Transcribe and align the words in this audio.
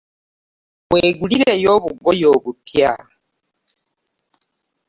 Wegulireyo 0.91 1.67
obugoye 1.77 2.25
obupya. 2.35 2.91